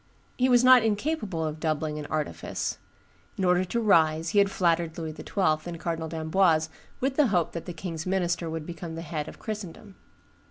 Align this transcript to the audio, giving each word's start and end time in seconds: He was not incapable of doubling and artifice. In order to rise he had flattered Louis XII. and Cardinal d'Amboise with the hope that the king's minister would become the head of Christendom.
He 0.35 0.49
was 0.49 0.63
not 0.63 0.81
incapable 0.81 1.45
of 1.45 1.59
doubling 1.59 1.99
and 1.99 2.07
artifice. 2.09 2.79
In 3.37 3.45
order 3.45 3.63
to 3.65 3.79
rise 3.79 4.29
he 4.29 4.39
had 4.39 4.49
flattered 4.49 4.97
Louis 4.97 5.13
XII. 5.15 5.69
and 5.69 5.79
Cardinal 5.79 6.07
d'Amboise 6.09 6.69
with 6.99 7.17
the 7.17 7.27
hope 7.27 7.51
that 7.51 7.65
the 7.65 7.71
king's 7.71 8.07
minister 8.07 8.49
would 8.49 8.65
become 8.65 8.95
the 8.95 9.03
head 9.03 9.27
of 9.27 9.37
Christendom. 9.37 9.95